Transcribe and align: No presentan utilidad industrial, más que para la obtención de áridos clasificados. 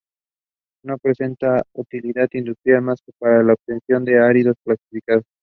No 0.83 0.97
presentan 0.97 1.61
utilidad 1.73 2.27
industrial, 2.31 2.81
más 2.81 2.99
que 3.05 3.11
para 3.19 3.43
la 3.43 3.53
obtención 3.53 4.03
de 4.03 4.17
áridos 4.17 4.55
clasificados. 4.65 5.25